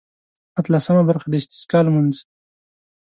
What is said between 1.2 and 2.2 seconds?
د استسقا لمونځ.